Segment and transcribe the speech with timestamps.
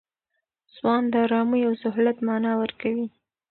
[0.75, 3.07] سوان د آرامۍ او سهولت مانا ورکوي.